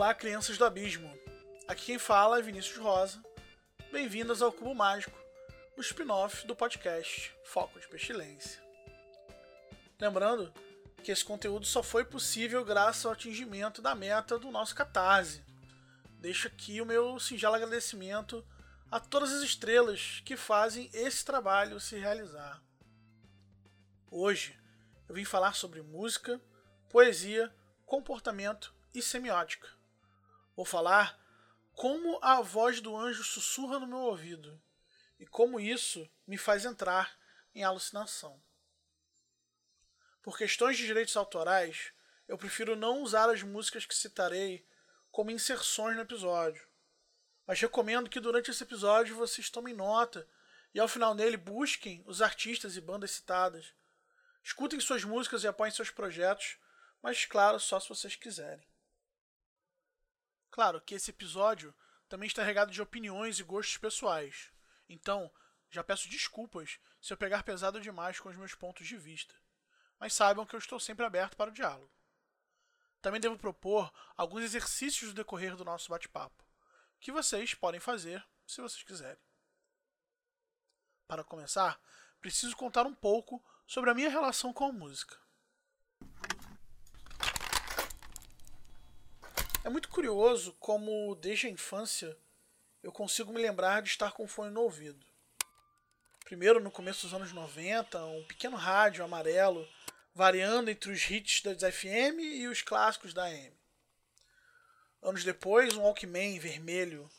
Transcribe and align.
Olá, 0.00 0.14
crianças 0.14 0.56
do 0.56 0.64
abismo. 0.64 1.14
Aqui 1.68 1.84
quem 1.84 1.98
fala 1.98 2.38
é 2.38 2.42
Vinícius 2.42 2.78
Rosa. 2.78 3.22
Bem-vindas 3.92 4.40
ao 4.40 4.50
Cubo 4.50 4.74
Mágico, 4.74 5.14
o 5.76 5.82
spin-off 5.82 6.46
do 6.46 6.56
podcast 6.56 7.30
Foco 7.44 7.78
de 7.78 7.86
Pestilência. 7.86 8.62
Lembrando 10.00 10.54
que 11.04 11.12
esse 11.12 11.22
conteúdo 11.22 11.66
só 11.66 11.82
foi 11.82 12.02
possível 12.02 12.64
graças 12.64 13.04
ao 13.04 13.12
atingimento 13.12 13.82
da 13.82 13.94
meta 13.94 14.38
do 14.38 14.50
nosso 14.50 14.74
Catarse. 14.74 15.44
Deixo 16.18 16.48
aqui 16.48 16.80
o 16.80 16.86
meu 16.86 17.20
singelo 17.20 17.56
agradecimento 17.56 18.42
a 18.90 18.98
todas 18.98 19.30
as 19.34 19.42
estrelas 19.42 20.22
que 20.24 20.34
fazem 20.34 20.88
esse 20.94 21.22
trabalho 21.26 21.78
se 21.78 21.98
realizar. 21.98 22.58
Hoje 24.10 24.58
eu 25.06 25.14
vim 25.14 25.26
falar 25.26 25.54
sobre 25.54 25.82
música, 25.82 26.40
poesia, 26.88 27.54
comportamento 27.84 28.74
e 28.94 29.02
semiótica. 29.02 29.78
Vou 30.60 30.66
falar 30.66 31.18
como 31.72 32.18
a 32.20 32.42
voz 32.42 32.82
do 32.82 32.94
anjo 32.94 33.24
sussurra 33.24 33.80
no 33.80 33.86
meu 33.86 33.96
ouvido 33.96 34.62
e 35.18 35.26
como 35.26 35.58
isso 35.58 36.06
me 36.26 36.36
faz 36.36 36.66
entrar 36.66 37.18
em 37.54 37.64
alucinação. 37.64 38.38
Por 40.22 40.36
questões 40.36 40.76
de 40.76 40.84
direitos 40.84 41.16
autorais, 41.16 41.94
eu 42.28 42.36
prefiro 42.36 42.76
não 42.76 43.00
usar 43.00 43.30
as 43.30 43.42
músicas 43.42 43.86
que 43.86 43.94
citarei 43.94 44.68
como 45.10 45.30
inserções 45.30 45.96
no 45.96 46.02
episódio. 46.02 46.68
Mas 47.46 47.58
recomendo 47.58 48.10
que 48.10 48.20
durante 48.20 48.50
esse 48.50 48.62
episódio 48.62 49.16
vocês 49.16 49.48
tomem 49.48 49.72
nota 49.72 50.28
e 50.74 50.78
ao 50.78 50.88
final 50.88 51.14
dele 51.14 51.38
busquem 51.38 52.04
os 52.06 52.20
artistas 52.20 52.76
e 52.76 52.82
bandas 52.82 53.12
citadas. 53.12 53.72
Escutem 54.44 54.78
suas 54.78 55.04
músicas 55.04 55.42
e 55.42 55.48
apoiem 55.48 55.72
seus 55.72 55.88
projetos, 55.88 56.58
mas 57.00 57.24
claro, 57.24 57.58
só 57.58 57.80
se 57.80 57.88
vocês 57.88 58.14
quiserem. 58.14 58.69
Claro 60.50 60.80
que 60.80 60.94
esse 60.94 61.10
episódio 61.10 61.74
também 62.08 62.26
está 62.26 62.42
regado 62.42 62.72
de 62.72 62.82
opiniões 62.82 63.38
e 63.38 63.44
gostos 63.44 63.76
pessoais. 63.76 64.50
Então, 64.88 65.32
já 65.70 65.84
peço 65.84 66.08
desculpas 66.08 66.78
se 67.00 67.12
eu 67.12 67.16
pegar 67.16 67.44
pesado 67.44 67.80
demais 67.80 68.18
com 68.18 68.28
os 68.28 68.36
meus 68.36 68.54
pontos 68.54 68.86
de 68.86 68.96
vista. 68.96 69.34
Mas 69.98 70.12
saibam 70.12 70.44
que 70.44 70.54
eu 70.54 70.58
estou 70.58 70.80
sempre 70.80 71.06
aberto 71.06 71.36
para 71.36 71.50
o 71.50 71.54
diálogo. 71.54 71.92
Também 73.00 73.20
devo 73.20 73.38
propor 73.38 73.92
alguns 74.16 74.42
exercícios 74.42 75.10
no 75.10 75.14
decorrer 75.14 75.56
do 75.56 75.64
nosso 75.64 75.88
bate-papo, 75.88 76.44
que 76.98 77.12
vocês 77.12 77.54
podem 77.54 77.80
fazer 77.80 78.26
se 78.46 78.60
vocês 78.60 78.82
quiserem. 78.82 79.22
Para 81.06 81.24
começar, 81.24 81.80
preciso 82.20 82.56
contar 82.56 82.86
um 82.86 82.94
pouco 82.94 83.42
sobre 83.66 83.90
a 83.90 83.94
minha 83.94 84.10
relação 84.10 84.52
com 84.52 84.64
a 84.64 84.72
música. 84.72 85.18
É 89.62 89.68
muito 89.68 89.90
curioso 89.90 90.56
como, 90.58 91.14
desde 91.16 91.46
a 91.46 91.50
infância, 91.50 92.16
eu 92.82 92.90
consigo 92.90 93.30
me 93.30 93.42
lembrar 93.42 93.82
de 93.82 93.90
estar 93.90 94.12
com 94.12 94.26
fone 94.26 94.50
no 94.50 94.62
ouvido. 94.62 95.04
Primeiro, 96.24 96.60
no 96.60 96.70
começo 96.70 97.02
dos 97.02 97.12
anos 97.12 97.30
90, 97.30 98.02
um 98.06 98.24
pequeno 98.24 98.56
rádio 98.56 99.04
amarelo, 99.04 99.68
variando 100.14 100.70
entre 100.70 100.90
os 100.90 101.10
hits 101.10 101.42
das 101.42 101.74
FM 101.74 102.20
e 102.20 102.48
os 102.48 102.62
clássicos 102.62 103.12
da 103.12 103.24
AM. 103.24 103.52
Anos 105.02 105.24
depois, 105.24 105.76
um 105.76 105.82
Walkman 105.82 106.38
vermelho, 106.38 107.10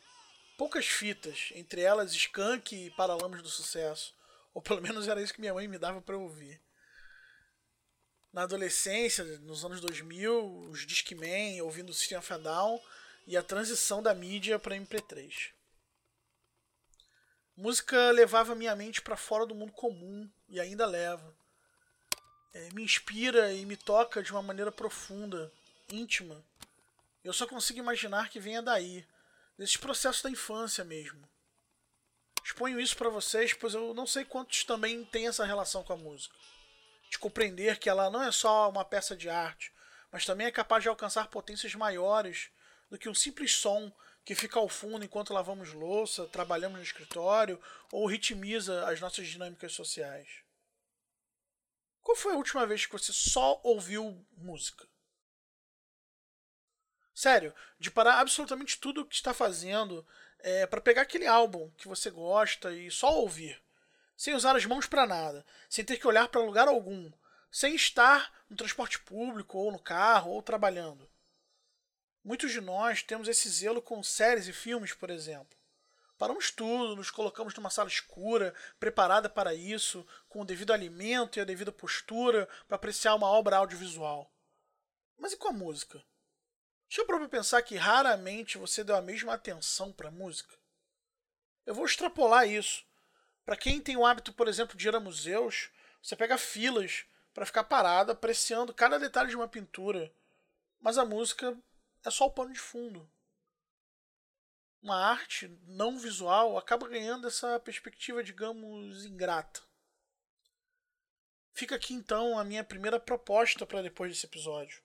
poucas 0.58 0.88
fitas, 0.88 1.50
entre 1.54 1.82
elas 1.82 2.12
Skank 2.12 2.76
e 2.76 2.90
Paralamas 2.90 3.44
do 3.44 3.50
Sucesso, 3.50 4.16
ou 4.52 4.64
pelo 4.64 4.82
menos 4.82 5.08
era 5.08 5.22
isso 5.22 5.34
que 5.34 5.42
minha 5.42 5.54
mãe 5.54 5.68
me 5.68 5.78
dava 5.78 6.02
para 6.02 6.18
ouvir 6.18 6.60
na 8.34 8.44
adolescência, 8.44 9.24
nos 9.40 9.66
anos 9.66 9.82
2000, 9.82 10.70
os 10.70 10.86
Discman, 10.86 11.62
ouvindo 11.62 11.90
o 11.90 11.94
System 11.94 12.18
of 12.18 12.34
a 12.34 12.38
Down 12.38 12.82
e 13.28 13.36
a 13.36 13.44
transição 13.44 14.02
da 14.02 14.14
mídia 14.14 14.58
para 14.58 14.76
MP3. 14.76 15.52
Música 17.56 18.12
levava 18.12 18.56
minha 18.56 18.76
mente 18.76 19.02
para 19.02 19.18
fora 19.18 19.46
do 19.46 19.54
mundo 19.54 19.74
comum 19.74 20.30
e 20.48 20.60
ainda 20.60 20.86
leva. 20.86 21.36
É, 22.54 22.70
me 22.74 22.84
inspira 22.84 23.54
e 23.54 23.66
me 23.66 23.76
toca 23.76 24.24
de 24.24 24.32
uma 24.32 24.42
maneira 24.42 24.72
profunda, 24.72 25.52
íntima. 25.90 26.44
Eu 27.24 27.34
só 27.34 27.46
consigo 27.46 27.80
imaginar 27.80 28.30
que 28.30 28.40
venha 28.40 28.62
daí, 28.62 29.06
desses 29.58 29.78
processos 29.78 30.22
da 30.22 30.30
infância 30.30 30.84
mesmo. 30.84 31.30
Exponho 32.44 32.80
isso 32.80 32.98
para 32.98 33.10
vocês, 33.10 33.54
pois 33.54 33.74
eu 33.74 33.94
não 33.94 34.08
sei 34.08 34.26
quantos 34.26 34.64
também 34.64 35.06
têm 35.06 35.28
essa 35.28 35.46
relação 35.46 35.84
com 35.84 35.94
a 35.94 35.98
música 35.98 36.36
de 37.12 37.20
compreender 37.20 37.78
que 37.78 37.90
ela 37.90 38.10
não 38.10 38.24
é 38.24 38.32
só 38.32 38.70
uma 38.70 38.86
peça 38.86 39.18
de 39.18 39.30
arte, 39.30 39.74
mas 40.10 40.26
também 40.26 40.48
é 40.48 40.52
capaz 40.52 40.82
de 40.82 40.88
alcançar 40.88 41.28
potências 41.28 41.76
maiores 41.76 42.50
do 42.90 42.98
que 42.98 43.10
um 43.10 43.14
simples 43.14 43.54
som 43.54 43.92
que 44.24 44.34
fica 44.34 44.58
ao 44.58 44.70
fundo 44.70 45.04
enquanto 45.04 45.34
lavamos 45.34 45.74
louça, 45.74 46.26
trabalhamos 46.28 46.78
no 46.78 46.84
escritório 46.84 47.62
ou 47.92 48.08
ritmiza 48.08 48.88
as 48.88 49.02
nossas 49.02 49.28
dinâmicas 49.28 49.74
sociais. 49.74 50.30
Qual 52.02 52.16
foi 52.16 52.32
a 52.32 52.38
última 52.38 52.66
vez 52.66 52.86
que 52.86 52.94
você 52.94 53.12
só 53.12 53.60
ouviu 53.62 54.26
música? 54.38 54.88
Sério, 57.14 57.54
de 57.78 57.92
parar 57.92 58.20
absolutamente 58.20 58.80
tudo 58.80 59.02
o 59.02 59.06
que 59.06 59.16
está 59.16 59.34
fazendo 59.34 60.08
é, 60.40 60.66
para 60.66 60.80
pegar 60.80 61.02
aquele 61.02 61.28
álbum 61.28 61.70
que 61.72 61.90
você 61.90 62.10
gosta 62.10 62.74
e 62.74 62.90
só 62.90 63.14
ouvir 63.20 63.62
sem 64.22 64.36
usar 64.36 64.56
as 64.56 64.68
mãos 64.68 64.86
para 64.86 65.08
nada, 65.08 65.44
sem 65.68 65.84
ter 65.84 65.98
que 65.98 66.06
olhar 66.06 66.28
para 66.28 66.42
lugar 66.42 66.68
algum, 66.68 67.12
sem 67.52 67.74
estar 67.74 68.32
no 68.48 68.56
transporte 68.56 69.00
público 69.00 69.58
ou 69.58 69.72
no 69.72 69.80
carro 69.80 70.30
ou 70.30 70.44
trabalhando. 70.44 71.10
Muitos 72.24 72.52
de 72.52 72.62
nós 72.62 73.02
temos 73.02 73.28
esse 73.28 73.50
zelo 73.50 73.82
com 73.82 74.04
séries 74.04 74.48
e 74.48 74.54
filmes, 74.54 74.94
por 74.94 75.10
exemplo. 75.10 75.58
Paramos 76.20 76.52
tudo, 76.52 76.96
nos 76.96 77.10
colocamos 77.10 77.56
numa 77.56 77.72
sala 77.72 77.90
escura, 77.90 78.54
preparada 78.80 79.28
para 79.28 79.56
isso, 79.56 80.06
com 80.30 80.42
o 80.42 80.46
devido 80.46 80.72
alimento 80.72 81.40
e 81.40 81.42
a 81.42 81.44
devida 81.44 81.72
postura 81.72 82.48
para 82.68 82.76
apreciar 82.76 83.16
uma 83.16 83.26
obra 83.28 83.58
audiovisual. 83.58 84.32
Mas 85.18 85.34
e 85.34 85.38
com 85.38 85.48
a 85.48 85.52
música? 85.52 86.00
Já 86.88 87.04
parou 87.06 87.22
para 87.22 87.40
pensar 87.40 87.64
que 87.64 87.76
raramente 87.76 88.60
você 88.60 88.84
deu 88.84 88.96
a 88.96 89.02
mesma 89.02 89.34
atenção 89.34 89.92
para 89.92 90.10
a 90.10 90.12
música? 90.12 90.56
Eu 91.66 91.74
vou 91.74 91.88
extrapolar 91.88 92.48
isso 92.48 92.86
para 93.52 93.58
quem 93.58 93.82
tem 93.82 93.98
o 93.98 94.06
hábito, 94.06 94.32
por 94.32 94.48
exemplo, 94.48 94.78
de 94.78 94.88
ir 94.88 94.96
a 94.96 95.00
museus, 95.02 95.70
você 96.02 96.16
pega 96.16 96.38
filas 96.38 97.04
para 97.34 97.46
ficar 97.46 97.66
parado 97.66 98.14
apreciando 98.14 98.74
cada 98.74 98.98
detalhe 98.98 99.28
de 99.28 99.36
uma 99.36 99.46
pintura, 99.46 100.10
mas 100.80 100.98
a 100.98 101.04
música 101.04 101.58
é 102.06 102.10
só 102.10 102.28
o 102.28 102.32
pano 102.32 102.54
de 102.54 102.60
fundo. 102.60 103.06
Uma 104.82 104.96
arte 105.06 105.50
não 105.68 106.00
visual 106.00 106.58
acaba 106.58 106.88
ganhando 106.88 107.28
essa 107.28 107.60
perspectiva, 107.60 108.24
digamos, 108.24 109.04
ingrata. 109.04 109.60
Fica 111.52 111.76
aqui 111.76 111.94
então 111.94 112.40
a 112.40 112.46
minha 112.46 112.64
primeira 112.64 113.02
proposta 113.02 113.66
para 113.66 113.82
depois 113.82 114.14
desse 114.14 114.28
episódio. 114.28 114.82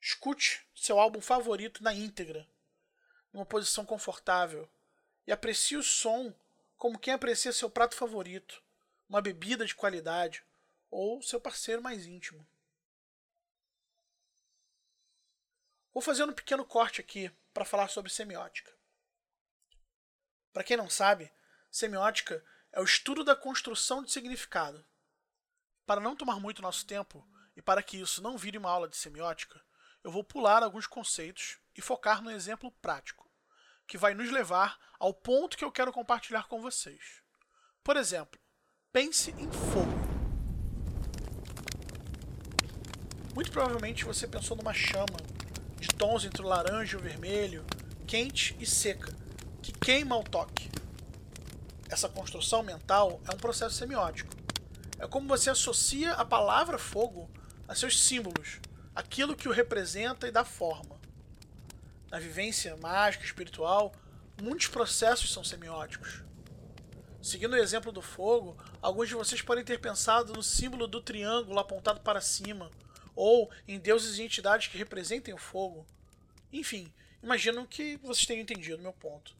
Escute 0.00 0.66
seu 0.74 0.98
álbum 0.98 1.20
favorito 1.20 1.80
na 1.84 1.94
íntegra, 1.94 2.44
numa 3.32 3.46
posição 3.46 3.86
confortável, 3.86 4.68
e 5.24 5.30
aprecie 5.30 5.76
o 5.76 5.82
som 5.84 6.34
como 6.78 6.98
quem 6.98 7.12
aprecia 7.12 7.52
seu 7.52 7.68
prato 7.68 7.96
favorito, 7.96 8.62
uma 9.08 9.20
bebida 9.20 9.66
de 9.66 9.74
qualidade 9.74 10.44
ou 10.88 11.20
seu 11.20 11.40
parceiro 11.40 11.82
mais 11.82 12.06
íntimo. 12.06 12.48
Vou 15.92 16.00
fazer 16.00 16.22
um 16.22 16.32
pequeno 16.32 16.64
corte 16.64 17.00
aqui 17.00 17.30
para 17.52 17.64
falar 17.64 17.88
sobre 17.88 18.12
semiótica. 18.12 18.72
Para 20.52 20.62
quem 20.62 20.76
não 20.76 20.88
sabe, 20.88 21.32
semiótica 21.68 22.44
é 22.70 22.80
o 22.80 22.84
estudo 22.84 23.24
da 23.24 23.34
construção 23.34 24.02
de 24.02 24.12
significado. 24.12 24.86
Para 25.84 26.00
não 26.00 26.14
tomar 26.14 26.38
muito 26.38 26.62
nosso 26.62 26.86
tempo 26.86 27.28
e 27.56 27.60
para 27.62 27.82
que 27.82 28.00
isso 28.00 28.22
não 28.22 28.38
vire 28.38 28.56
uma 28.56 28.70
aula 28.70 28.88
de 28.88 28.96
semiótica, 28.96 29.60
eu 30.04 30.12
vou 30.12 30.22
pular 30.22 30.62
alguns 30.62 30.86
conceitos 30.86 31.58
e 31.74 31.82
focar 31.82 32.22
no 32.22 32.30
exemplo 32.30 32.70
prático 32.70 33.27
que 33.88 33.96
vai 33.96 34.14
nos 34.14 34.30
levar 34.30 34.78
ao 35.00 35.14
ponto 35.14 35.56
que 35.56 35.64
eu 35.64 35.72
quero 35.72 35.92
compartilhar 35.92 36.46
com 36.46 36.60
vocês. 36.60 37.22
Por 37.82 37.96
exemplo, 37.96 38.38
pense 38.92 39.30
em 39.30 39.50
fogo. 39.50 40.08
Muito 43.34 43.50
provavelmente 43.50 44.04
você 44.04 44.28
pensou 44.28 44.56
numa 44.56 44.74
chama 44.74 45.16
de 45.80 45.88
tons 45.88 46.24
entre 46.24 46.42
o 46.42 46.46
laranja 46.46 46.96
e 46.96 47.00
o 47.00 47.02
vermelho, 47.02 47.64
quente 48.06 48.54
e 48.60 48.66
seca, 48.66 49.14
que 49.62 49.72
queima 49.72 50.14
ao 50.14 50.22
toque. 50.22 50.68
Essa 51.88 52.08
construção 52.08 52.62
mental 52.62 53.22
é 53.26 53.34
um 53.34 53.38
processo 53.38 53.76
semiótico. 53.76 54.34
É 54.98 55.06
como 55.06 55.28
você 55.28 55.48
associa 55.48 56.12
a 56.12 56.24
palavra 56.24 56.78
fogo 56.78 57.30
a 57.66 57.74
seus 57.74 58.02
símbolos, 58.02 58.60
aquilo 58.94 59.36
que 59.36 59.48
o 59.48 59.52
representa 59.52 60.28
e 60.28 60.32
dá 60.32 60.44
forma. 60.44 60.97
Na 62.10 62.18
vivência 62.18 62.76
mágica 62.76 63.24
espiritual, 63.24 63.94
muitos 64.40 64.66
processos 64.66 65.32
são 65.32 65.44
semióticos. 65.44 66.22
Seguindo 67.22 67.52
o 67.52 67.58
exemplo 67.58 67.92
do 67.92 68.00
fogo, 68.00 68.56
alguns 68.80 69.08
de 69.08 69.14
vocês 69.14 69.42
podem 69.42 69.64
ter 69.64 69.78
pensado 69.78 70.32
no 70.32 70.42
símbolo 70.42 70.86
do 70.86 71.02
triângulo 71.02 71.58
apontado 71.58 72.00
para 72.00 72.20
cima, 72.20 72.70
ou 73.14 73.50
em 73.66 73.78
deuses 73.78 74.16
e 74.16 74.22
entidades 74.22 74.68
que 74.68 74.78
representem 74.78 75.34
o 75.34 75.38
fogo. 75.38 75.86
Enfim, 76.50 76.90
imagino 77.22 77.66
que 77.66 77.96
vocês 77.98 78.24
tenham 78.24 78.40
entendido 78.40 78.80
meu 78.80 78.92
ponto. 78.92 79.36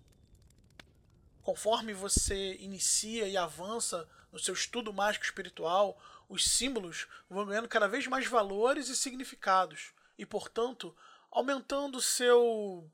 Conforme 1.42 1.94
você 1.94 2.56
inicia 2.56 3.26
e 3.26 3.36
avança 3.36 4.06
no 4.30 4.38
seu 4.38 4.52
estudo 4.52 4.92
mágico 4.92 5.24
espiritual, 5.24 5.98
os 6.28 6.44
símbolos 6.44 7.06
vão 7.30 7.46
ganhando 7.46 7.68
cada 7.68 7.88
vez 7.88 8.06
mais 8.06 8.26
valores 8.26 8.88
e 8.88 8.96
significados, 8.96 9.94
e, 10.18 10.26
portanto, 10.26 10.94
aumentando 11.30 12.00
seu 12.00 12.90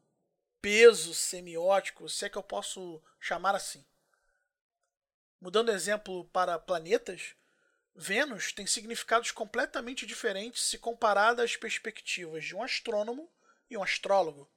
peso 0.61 1.15
semiótico, 1.15 2.09
se 2.09 2.25
é 2.25 2.29
que 2.29 2.39
eu 2.39 2.43
posso 2.43 3.03
chamar 3.21 3.55
assim. 3.55 3.85
Mudando 5.41 5.71
exemplo 5.71 6.25
para 6.27 6.59
planetas, 6.59 7.35
Vênus 7.95 8.53
tem 8.53 8.67
significados 8.67 9.31
completamente 9.31 10.07
diferentes 10.07 10.65
se 10.65 10.79
comparada 10.79 11.45
às 11.45 11.57
perspectivas 11.57 12.45
de 12.45 12.57
um 12.57 12.63
astrônomo 12.63 13.31
e 13.71 13.77
um 13.77 13.83
astrólogo. 13.83 14.51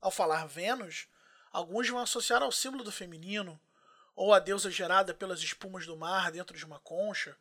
Ao 0.00 0.10
falar 0.10 0.46
Vênus, 0.46 1.06
alguns 1.52 1.88
vão 1.88 2.00
associar 2.00 2.42
ao 2.42 2.50
símbolo 2.50 2.82
do 2.82 2.90
feminino, 2.90 3.60
ou 4.16 4.32
a 4.34 4.40
deusa 4.40 4.70
gerada 4.70 5.14
pelas 5.14 5.40
espumas 5.40 5.86
do 5.86 5.96
mar 5.96 6.32
dentro 6.32 6.56
de 6.56 6.64
uma 6.64 6.80
concha, 6.80 7.36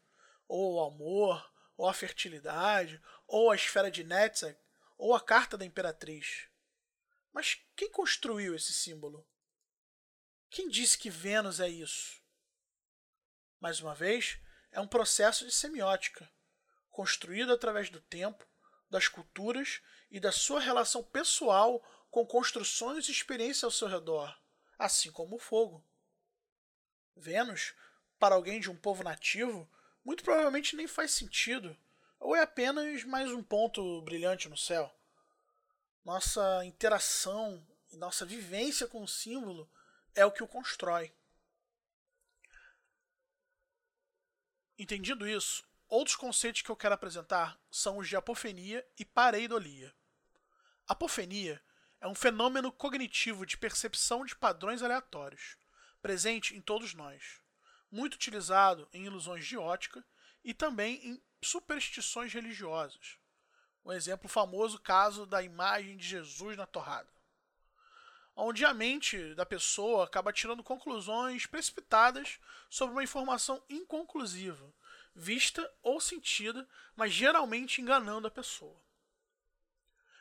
ou 0.47 0.79
ao 0.79 0.91
amor, 0.91 1.51
ou 1.75 1.87
à 1.87 1.93
fertilidade, 1.93 3.01
ou 3.27 3.49
à 3.49 3.55
esfera 3.55 3.89
de 3.89 4.03
Netzach, 4.03 4.57
ou 4.97 5.13
a 5.13 5.21
carta 5.21 5.57
da 5.57 5.65
imperatriz. 5.65 6.47
Mas 7.31 7.61
quem 7.75 7.91
construiu 7.91 8.55
esse 8.55 8.73
símbolo? 8.73 9.27
Quem 10.49 10.69
disse 10.69 10.97
que 10.97 11.09
Vênus 11.09 11.59
é 11.59 11.69
isso? 11.69 12.21
Mais 13.59 13.79
uma 13.79 13.93
vez, 13.93 14.39
é 14.71 14.79
um 14.79 14.87
processo 14.87 15.45
de 15.45 15.51
semiótica, 15.51 16.31
construído 16.89 17.51
através 17.53 17.89
do 17.89 18.01
tempo, 18.01 18.47
das 18.89 19.07
culturas 19.07 19.81
e 20.09 20.19
da 20.19 20.31
sua 20.31 20.59
relação 20.59 21.03
pessoal 21.03 21.83
com 22.09 22.25
construções 22.25 23.07
e 23.07 23.11
experiências 23.11 23.63
ao 23.63 23.71
seu 23.71 23.87
redor, 23.87 24.35
assim 24.79 25.11
como 25.11 25.35
o 25.35 25.39
fogo. 25.39 25.85
Vênus, 27.15 27.75
para 28.17 28.35
alguém 28.35 28.59
de 28.59 28.71
um 28.71 28.75
povo 28.75 29.03
nativo, 29.03 29.69
muito 30.03 30.23
provavelmente 30.23 30.75
nem 30.75 30.87
faz 30.87 31.11
sentido, 31.11 31.77
ou 32.19 32.35
é 32.35 32.41
apenas 32.41 33.03
mais 33.03 33.31
um 33.31 33.43
ponto 33.43 34.01
brilhante 34.01 34.49
no 34.49 34.57
céu. 34.57 34.93
Nossa 36.03 36.63
interação 36.65 37.65
e 37.91 37.97
nossa 37.97 38.25
vivência 38.25 38.87
com 38.87 39.03
o 39.03 39.07
símbolo 39.07 39.69
é 40.15 40.25
o 40.25 40.31
que 40.31 40.43
o 40.43 40.47
constrói. 40.47 41.13
Entendido 44.77 45.27
isso, 45.27 45.67
outros 45.87 46.15
conceitos 46.15 46.61
que 46.61 46.69
eu 46.69 46.75
quero 46.75 46.93
apresentar 46.93 47.59
são 47.69 47.97
os 47.97 48.07
de 48.07 48.15
apofenia 48.15 48.87
e 48.97 49.03
pareidolia. 49.03 49.93
Apofenia 50.87 51.61
é 51.99 52.07
um 52.07 52.15
fenômeno 52.15 52.71
cognitivo 52.71 53.45
de 53.45 53.57
percepção 53.57 54.23
de 54.23 54.35
padrões 54.35 54.83
aleatórios, 54.83 55.57
presente 56.01 56.55
em 56.55 56.61
todos 56.61 56.93
nós, 56.93 57.41
muito 57.91 58.15
utilizado 58.15 58.87
em 58.93 59.05
ilusões 59.05 59.45
de 59.45 59.57
ótica 59.57 60.05
e 60.47 60.53
também 60.55 60.99
em 61.07 61.21
superstições 61.43 62.33
religiosas. 62.33 63.19
Um 63.85 63.91
exemplo 63.91 64.27
famoso 64.27 64.79
caso 64.79 65.27
da 65.27 65.43
imagem 65.43 65.95
de 65.95 66.07
Jesus 66.07 66.57
na 66.57 66.65
torrada 66.65 67.17
onde 68.37 68.63
a 68.63 68.71
mente 68.71 69.33
da 69.33 69.45
pessoa 69.45 70.05
acaba 70.05 70.31
tirando 70.31 70.63
conclusões 70.63 71.47
precipitadas 71.47 72.39
sobre 72.69 72.93
uma 72.93 73.03
informação 73.03 73.61
inconclusiva, 73.67 74.71
vista 75.15 75.69
ou 75.81 75.99
sentida, 75.99 76.69
mas 76.95 77.11
geralmente 77.11 77.81
enganando 77.81 78.27
a 78.27 78.31
pessoa. 78.31 78.79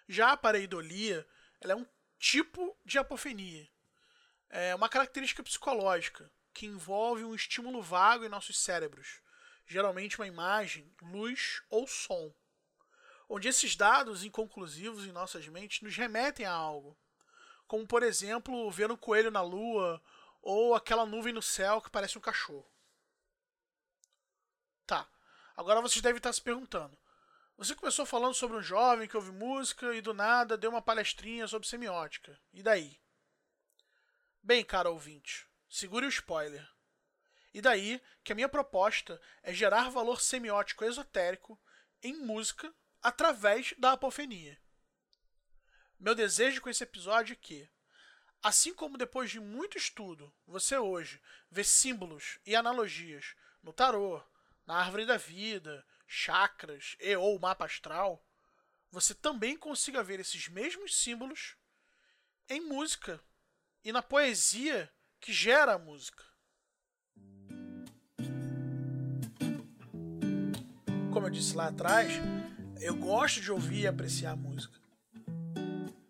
Já 0.08 0.32
a 0.32 0.36
pareidolia 0.36 1.28
ela 1.60 1.74
é 1.74 1.76
um 1.76 1.86
tipo 2.18 2.74
de 2.86 2.98
apofenia, 2.98 3.68
é 4.48 4.74
uma 4.74 4.88
característica 4.88 5.42
psicológica 5.42 6.30
que 6.54 6.64
envolve 6.64 7.22
um 7.22 7.34
estímulo 7.34 7.82
vago 7.82 8.24
em 8.24 8.30
nossos 8.30 8.58
cérebros, 8.58 9.20
geralmente 9.66 10.18
uma 10.18 10.26
imagem, 10.26 10.94
luz 11.02 11.62
ou 11.68 11.86
som, 11.86 12.32
onde 13.28 13.48
esses 13.48 13.74
dados 13.76 14.24
inconclusivos 14.24 15.04
em 15.04 15.12
nossas 15.12 15.46
mentes 15.48 15.82
nos 15.82 15.96
remetem 15.96 16.46
a 16.46 16.52
algo 16.52 16.96
como 17.66 17.86
por 17.86 18.02
exemplo 18.02 18.70
ver 18.70 18.90
um 18.90 18.96
coelho 18.96 19.30
na 19.30 19.42
lua 19.42 20.02
ou 20.40 20.74
aquela 20.74 21.04
nuvem 21.04 21.32
no 21.32 21.42
céu 21.42 21.80
que 21.80 21.90
parece 21.90 22.16
um 22.16 22.20
cachorro. 22.20 22.70
Tá. 24.86 25.08
Agora 25.56 25.80
vocês 25.80 26.00
devem 26.00 26.18
estar 26.18 26.32
se 26.32 26.40
perguntando. 26.40 26.96
Você 27.56 27.74
começou 27.74 28.04
falando 28.04 28.34
sobre 28.34 28.56
um 28.56 28.62
jovem 28.62 29.08
que 29.08 29.16
ouve 29.16 29.32
música 29.32 29.94
e 29.94 30.00
do 30.00 30.12
nada 30.12 30.56
deu 30.56 30.70
uma 30.70 30.82
palestrinha 30.82 31.48
sobre 31.48 31.66
semiótica. 31.66 32.38
E 32.52 32.62
daí? 32.62 33.00
Bem, 34.42 34.64
cara 34.64 34.90
ouvinte, 34.90 35.48
segure 35.68 36.06
o 36.06 36.10
spoiler. 36.10 36.75
E 37.56 37.60
daí 37.62 38.02
que 38.22 38.32
a 38.32 38.34
minha 38.34 38.50
proposta 38.50 39.18
é 39.42 39.50
gerar 39.50 39.88
valor 39.88 40.20
semiótico 40.20 40.84
esotérico 40.84 41.58
em 42.02 42.12
música 42.12 42.70
através 43.02 43.72
da 43.78 43.92
apofenia. 43.92 44.60
Meu 45.98 46.14
desejo 46.14 46.60
com 46.60 46.68
esse 46.68 46.84
episódio 46.84 47.32
é 47.32 47.36
que, 47.36 47.66
assim 48.42 48.74
como 48.74 48.98
depois 48.98 49.30
de 49.30 49.40
muito 49.40 49.78
estudo, 49.78 50.30
você 50.46 50.76
hoje 50.76 51.18
vê 51.50 51.64
símbolos 51.64 52.38
e 52.44 52.54
analogias 52.54 53.34
no 53.62 53.72
tarô, 53.72 54.22
na 54.66 54.76
árvore 54.76 55.06
da 55.06 55.16
vida, 55.16 55.82
chakras 56.06 56.94
e 57.00 57.16
ou 57.16 57.38
mapa 57.38 57.64
astral, 57.64 58.22
você 58.90 59.14
também 59.14 59.56
consiga 59.56 60.04
ver 60.04 60.20
esses 60.20 60.46
mesmos 60.48 60.94
símbolos 60.94 61.56
em 62.50 62.60
música 62.60 63.18
e 63.82 63.92
na 63.92 64.02
poesia 64.02 64.92
que 65.18 65.32
gera 65.32 65.72
a 65.72 65.78
música. 65.78 66.35
Como 71.26 71.34
eu 71.34 71.40
disse 71.40 71.56
lá 71.56 71.66
atrás, 71.66 72.12
eu 72.80 72.94
gosto 72.94 73.40
de 73.40 73.50
ouvir 73.50 73.80
e 73.80 73.86
apreciar 73.88 74.36
música. 74.36 74.78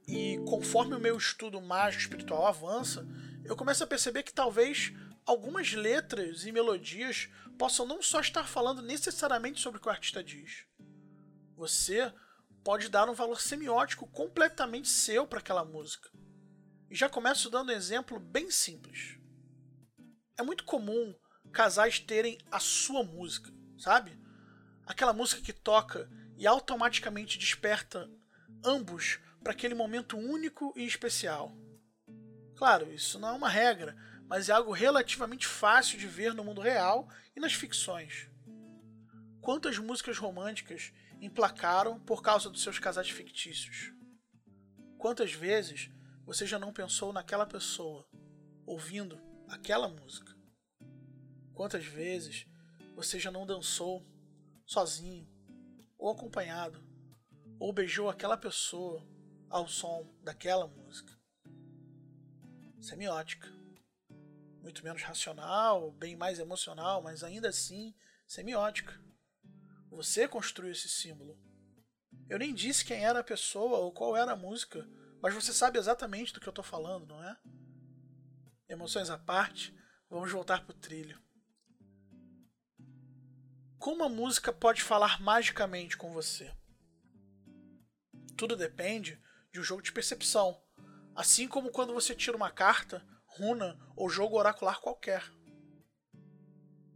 E 0.06 0.36
conforme 0.46 0.94
o 0.94 1.00
meu 1.00 1.16
estudo 1.16 1.58
mágico 1.58 2.02
espiritual 2.02 2.46
avança, 2.46 3.08
eu 3.42 3.56
começo 3.56 3.82
a 3.82 3.86
perceber 3.86 4.24
que 4.24 4.34
talvez 4.34 4.92
algumas 5.24 5.72
letras 5.72 6.44
e 6.44 6.52
melodias 6.52 7.30
possam 7.58 7.86
não 7.86 8.02
só 8.02 8.20
estar 8.20 8.46
falando 8.46 8.82
necessariamente 8.82 9.58
sobre 9.58 9.78
o 9.78 9.80
que 9.80 9.88
o 9.88 9.90
artista 9.90 10.22
diz. 10.22 10.66
Você 11.56 12.12
pode 12.62 12.90
dar 12.90 13.08
um 13.08 13.14
valor 13.14 13.40
semiótico 13.40 14.06
completamente 14.08 14.90
seu 14.90 15.26
para 15.26 15.38
aquela 15.38 15.64
música. 15.64 16.10
E 16.90 16.94
já 16.94 17.08
começo 17.08 17.48
dando 17.48 17.70
um 17.70 17.74
exemplo 17.74 18.20
bem 18.20 18.50
simples. 18.50 19.18
É 20.36 20.42
muito 20.42 20.64
comum 20.64 21.14
casais 21.54 21.98
terem 21.98 22.36
a 22.50 22.60
sua 22.60 23.02
música, 23.02 23.50
sabe? 23.78 24.25
Aquela 24.86 25.12
música 25.12 25.42
que 25.42 25.52
toca 25.52 26.08
e 26.36 26.46
automaticamente 26.46 27.38
desperta 27.38 28.08
ambos 28.64 29.18
para 29.42 29.52
aquele 29.52 29.74
momento 29.74 30.16
único 30.16 30.72
e 30.76 30.86
especial. 30.86 31.52
Claro, 32.54 32.92
isso 32.92 33.18
não 33.18 33.30
é 33.30 33.32
uma 33.32 33.48
regra, 33.48 33.96
mas 34.28 34.48
é 34.48 34.52
algo 34.52 34.72
relativamente 34.72 35.46
fácil 35.46 35.98
de 35.98 36.06
ver 36.06 36.32
no 36.32 36.44
mundo 36.44 36.60
real 36.60 37.08
e 37.34 37.40
nas 37.40 37.52
ficções. 37.52 38.28
Quantas 39.40 39.78
músicas 39.78 40.18
românticas 40.18 40.92
emplacaram 41.20 42.00
por 42.00 42.22
causa 42.22 42.48
dos 42.48 42.62
seus 42.62 42.78
casais 42.78 43.10
fictícios? 43.10 43.92
Quantas 44.98 45.32
vezes 45.32 45.90
você 46.24 46.46
já 46.46 46.58
não 46.58 46.72
pensou 46.72 47.12
naquela 47.12 47.46
pessoa, 47.46 48.08
ouvindo 48.64 49.20
aquela 49.48 49.88
música? 49.88 50.34
Quantas 51.54 51.84
vezes 51.84 52.46
você 52.94 53.20
já 53.20 53.30
não 53.30 53.46
dançou 53.46 54.04
sozinho, 54.66 55.26
ou 55.96 56.10
acompanhado, 56.10 56.84
ou 57.58 57.72
beijou 57.72 58.10
aquela 58.10 58.36
pessoa 58.36 59.06
ao 59.48 59.66
som 59.68 60.12
daquela 60.22 60.66
música. 60.66 61.16
Semiótica. 62.80 63.48
Muito 64.60 64.82
menos 64.82 65.02
racional, 65.02 65.92
bem 65.92 66.16
mais 66.16 66.38
emocional, 66.38 67.00
mas 67.00 67.22
ainda 67.22 67.48
assim 67.48 67.94
semiótica. 68.26 69.00
Você 69.88 70.26
construiu 70.26 70.72
esse 70.72 70.88
símbolo. 70.88 71.38
Eu 72.28 72.38
nem 72.38 72.52
disse 72.52 72.84
quem 72.84 73.04
era 73.04 73.20
a 73.20 73.24
pessoa 73.24 73.78
ou 73.78 73.92
qual 73.92 74.16
era 74.16 74.32
a 74.32 74.36
música, 74.36 74.86
mas 75.22 75.32
você 75.32 75.52
sabe 75.52 75.78
exatamente 75.78 76.32
do 76.32 76.40
que 76.40 76.48
eu 76.48 76.50
estou 76.50 76.64
falando, 76.64 77.06
não 77.06 77.22
é? 77.22 77.36
Emoções 78.68 79.08
à 79.08 79.16
parte, 79.16 79.72
vamos 80.10 80.30
voltar 80.30 80.66
para 80.66 80.74
o 80.74 80.78
trilho. 80.78 81.22
Como 83.78 84.02
a 84.02 84.08
música 84.08 84.52
pode 84.52 84.82
falar 84.82 85.20
magicamente 85.20 85.96
com 85.96 86.12
você? 86.12 86.50
Tudo 88.36 88.56
depende 88.56 89.20
de 89.52 89.60
um 89.60 89.62
jogo 89.62 89.82
de 89.82 89.92
percepção, 89.92 90.60
assim 91.14 91.46
como 91.46 91.70
quando 91.70 91.92
você 91.94 92.14
tira 92.14 92.36
uma 92.36 92.50
carta, 92.50 93.06
runa 93.26 93.78
ou 93.94 94.08
jogo 94.08 94.38
oracular 94.38 94.80
qualquer. 94.80 95.22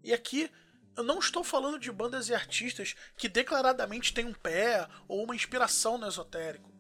E 0.03 0.13
aqui 0.13 0.51
eu 0.97 1.05
não 1.05 1.19
estou 1.19 1.45
falando 1.45 1.79
de 1.79 1.93
bandas 1.93 2.29
e 2.29 2.35
artistas 2.35 2.97
que 3.17 3.29
declaradamente 3.29 4.13
têm 4.13 4.25
um 4.25 4.35
pé 4.35 4.89
ou 5.07 5.23
uma 5.23 5.37
inspiração 5.37 5.97
no 5.97 6.09
esotérico. 6.09 6.71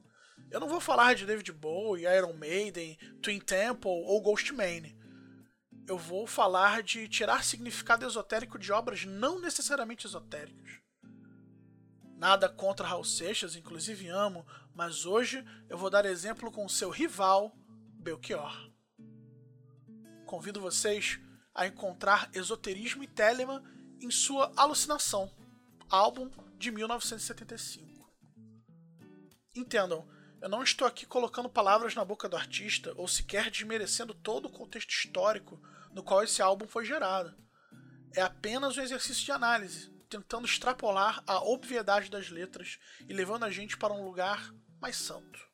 Eu 0.50 0.58
não 0.58 0.68
vou 0.68 0.80
falar 0.80 1.14
de 1.14 1.26
David 1.26 1.52
Bowie, 1.52 2.04
Iron 2.04 2.32
Maiden, 2.32 2.98
Twin 3.22 3.38
Temple 3.38 3.90
ou 3.90 4.20
Ghostman 4.20 4.98
eu 5.90 5.98
vou 5.98 6.24
falar 6.24 6.84
de 6.84 7.08
tirar 7.08 7.42
significado 7.42 8.06
esotérico 8.06 8.56
de 8.56 8.70
obras 8.70 9.04
não 9.04 9.40
necessariamente 9.40 10.06
esotéricas. 10.06 10.78
Nada 12.16 12.48
contra 12.48 12.86
Raul 12.86 13.02
Seixas, 13.02 13.56
inclusive 13.56 14.06
amo, 14.06 14.46
mas 14.72 15.04
hoje 15.04 15.44
eu 15.68 15.76
vou 15.76 15.90
dar 15.90 16.06
exemplo 16.06 16.52
com 16.52 16.68
seu 16.68 16.90
rival, 16.90 17.52
Belchior. 17.98 18.70
Convido 20.24 20.60
vocês 20.60 21.18
a 21.52 21.66
encontrar 21.66 22.30
Esoterismo 22.32 23.02
e 23.02 23.08
Telemann 23.08 23.60
em 24.00 24.12
sua 24.12 24.52
Alucinação, 24.56 25.28
álbum 25.88 26.30
de 26.56 26.70
1975. 26.70 28.08
Entendam, 29.56 30.08
eu 30.40 30.48
não 30.48 30.62
estou 30.62 30.86
aqui 30.86 31.04
colocando 31.04 31.50
palavras 31.50 31.96
na 31.96 32.04
boca 32.04 32.28
do 32.28 32.36
artista 32.36 32.94
ou 32.96 33.08
sequer 33.08 33.50
desmerecendo 33.50 34.14
todo 34.14 34.46
o 34.46 34.52
contexto 34.52 34.90
histórico 34.90 35.60
no 35.92 36.02
qual 36.02 36.22
esse 36.22 36.40
álbum 36.40 36.66
foi 36.66 36.84
gerado. 36.84 37.34
É 38.14 38.22
apenas 38.22 38.76
um 38.76 38.82
exercício 38.82 39.24
de 39.24 39.32
análise, 39.32 39.90
tentando 40.08 40.46
extrapolar 40.46 41.22
a 41.26 41.42
obviedade 41.42 42.10
das 42.10 42.28
letras 42.28 42.78
e 43.08 43.12
levando 43.12 43.44
a 43.44 43.50
gente 43.50 43.76
para 43.76 43.92
um 43.92 44.04
lugar 44.04 44.52
mais 44.80 44.96
santo. 44.96 45.48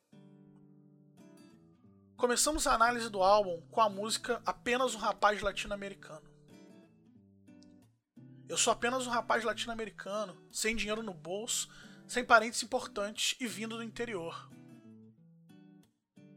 Começamos 2.15 2.65
a 2.65 2.73
análise 2.73 3.09
do 3.09 3.21
álbum 3.21 3.61
com 3.69 3.79
a 3.79 3.89
música 3.89 4.41
Apenas 4.43 4.95
um 4.95 4.97
Rapaz 4.97 5.41
Latino-Americano. 5.41 6.27
Eu 8.49 8.57
sou 8.57 8.71
apenas 8.71 9.05
um 9.05 9.09
rapaz 9.09 9.43
latino-americano, 9.43 10.37
sem 10.49 10.73
dinheiro 10.73 11.03
no 11.03 11.13
bolso, 11.13 11.67
sem 12.07 12.23
parentes 12.23 12.63
importantes 12.63 13.35
e 13.41 13.47
vindo 13.47 13.75
do 13.75 13.83
interior. 13.83 14.49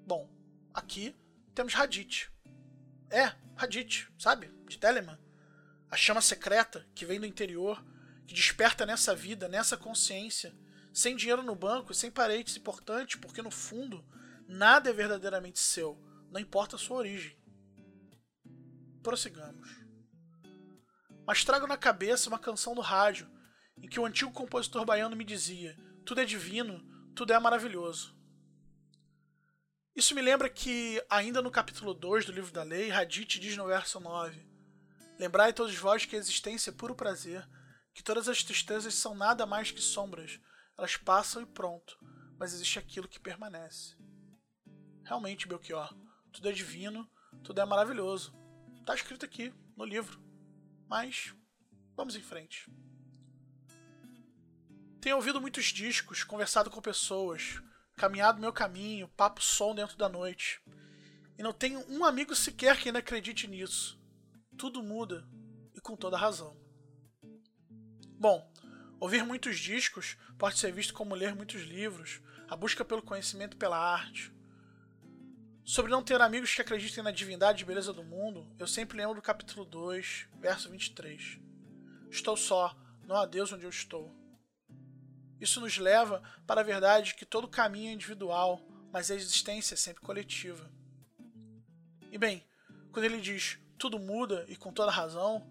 Bom, 0.05 0.29
aqui 0.75 1.15
temos 1.55 1.73
Raditz. 1.73 2.29
É, 3.11 3.33
Hadith, 3.57 4.09
sabe? 4.19 4.49
De 4.69 4.79
Telemann. 4.79 5.19
A 5.91 5.97
chama 5.97 6.21
secreta 6.21 6.87
que 6.95 7.05
vem 7.05 7.19
do 7.19 7.27
interior, 7.27 7.85
que 8.27 8.35
desperta 8.35 8.87
nessa 8.87 9.15
vida, 9.15 9.49
nessa 9.49 9.77
consciência, 9.77 10.55
sem 10.93 11.17
dinheiro 11.17 11.43
no 11.43 11.55
banco 11.55 11.93
sem 11.93 12.11
parentes 12.11 12.57
importantes, 12.57 13.19
porque 13.21 13.43
no 13.43 13.51
fundo 13.51 14.05
nada 14.47 14.91
é 14.91 14.93
verdadeiramente 14.93 15.59
seu, 15.59 16.01
não 16.31 16.41
importa 16.41 16.77
a 16.77 16.79
sua 16.79 16.99
origem. 16.99 17.37
Prossigamos. 19.03 19.69
Mas 21.27 21.45
trago 21.45 21.67
na 21.67 21.77
cabeça 21.77 22.29
uma 22.29 22.39
canção 22.39 22.75
do 22.75 22.81
rádio, 22.81 23.29
em 23.79 23.89
que 23.89 23.99
o 23.99 24.05
antigo 24.05 24.33
compositor 24.33 24.85
baiano 24.85 25.17
me 25.17 25.25
dizia: 25.25 25.77
tudo 26.05 26.21
é 26.21 26.25
divino, 26.25 26.85
tudo 27.15 27.33
é 27.33 27.39
maravilhoso. 27.39 28.20
Isso 29.95 30.15
me 30.15 30.23
lembra 30.23 30.49
que, 30.49 31.05
ainda 31.11 31.43
no 31.43 31.51
capítulo 31.51 31.93
2 31.93 32.25
do 32.25 32.33
livro 32.33 32.53
da 32.53 32.63
lei, 32.63 32.91
Hadith 32.91 33.41
diz 33.41 33.57
no 33.57 33.67
verso 33.67 33.99
9: 33.99 34.47
Lembrai 35.19 35.53
todos 35.53 35.75
vós 35.77 36.05
que 36.07 36.15
a 36.15 36.19
existência 36.19 36.71
é 36.71 36.73
puro 36.73 36.95
prazer, 36.95 37.47
que 37.93 38.03
todas 38.03 38.29
as 38.29 38.43
tristezas 38.45 38.95
são 38.95 39.15
nada 39.15 39.45
mais 39.45 39.71
que 39.71 39.81
sombras, 39.81 40.41
elas 40.79 40.97
passam 40.97 41.43
e 41.43 41.47
pronto, 41.47 41.99
mas 42.39 42.55
existe 42.55 42.79
aquilo 42.79 43.09
que 43.09 43.19
permanece. 43.19 43.97
Realmente, 45.05 45.49
Belchior, 45.49 45.93
tudo 46.33 46.49
é 46.49 46.53
divino, 46.53 47.11
tudo 47.43 47.61
é 47.61 47.65
maravilhoso. 47.65 48.33
Está 48.79 48.95
escrito 48.95 49.25
aqui, 49.25 49.53
no 49.77 49.85
livro. 49.85 50.23
Mas, 50.89 51.35
vamos 51.97 52.15
em 52.15 52.23
frente. 52.23 52.71
Tenho 55.01 55.17
ouvido 55.17 55.41
muitos 55.41 55.67
discos, 55.67 56.23
conversado 56.23 56.71
com 56.71 56.81
pessoas, 56.81 57.61
caminhado 58.01 58.41
meu 58.41 58.51
caminho, 58.51 59.09
papo 59.09 59.43
som 59.43 59.75
dentro 59.75 59.95
da 59.99 60.09
noite. 60.09 60.59
E 61.37 61.43
não 61.43 61.53
tenho 61.53 61.85
um 61.87 62.03
amigo 62.03 62.35
sequer 62.35 62.79
que 62.79 62.89
ainda 62.89 63.01
acredite 63.01 63.47
nisso. 63.47 64.01
Tudo 64.57 64.83
muda, 64.83 65.29
e 65.75 65.81
com 65.83 65.95
toda 65.95 66.17
razão. 66.17 66.57
Bom, 68.19 68.51
ouvir 68.99 69.23
muitos 69.23 69.59
discos 69.59 70.17
pode 70.39 70.57
ser 70.59 70.73
visto 70.73 70.95
como 70.95 71.15
ler 71.15 71.35
muitos 71.35 71.61
livros, 71.61 72.23
a 72.49 72.57
busca 72.57 72.87
pelo 72.87 73.03
conhecimento 73.03 73.59
pela 73.59 73.77
arte. 73.77 74.33
Sobre 75.63 75.91
não 75.91 76.03
ter 76.03 76.23
amigos 76.23 76.55
que 76.55 76.63
acreditem 76.63 77.05
na 77.05 77.11
divindade 77.11 77.63
e 77.63 77.67
beleza 77.67 77.93
do 77.93 78.03
mundo, 78.03 78.51
eu 78.59 78.67
sempre 78.67 78.97
lembro 78.97 79.17
do 79.17 79.23
capítulo 79.23 79.67
2, 79.67 80.27
verso 80.41 80.71
23. 80.71 81.39
Estou 82.11 82.35
só, 82.35 82.75
não 83.05 83.17
há 83.17 83.27
Deus 83.27 83.53
onde 83.53 83.65
eu 83.65 83.71
estou. 83.71 84.20
Isso 85.41 85.61
nos 85.61 85.79
leva 85.79 86.23
para 86.47 86.61
a 86.61 86.65
verdade 86.65 87.15
que 87.15 87.25
todo 87.25 87.49
caminho 87.49 87.91
é 87.91 87.95
individual, 87.95 88.61
mas 88.93 89.11
a 89.11 89.15
existência 89.15 89.75
é 89.75 89.77
sempre 89.77 90.03
coletiva. 90.03 90.71
E 92.11 92.19
bem, 92.19 92.47
quando 92.93 93.05
ele 93.05 93.21
diz 93.21 93.59
tudo 93.79 93.99
muda 93.99 94.45
e 94.49 94.57
com 94.57 94.73
toda 94.73 94.91
razão, 94.91 95.51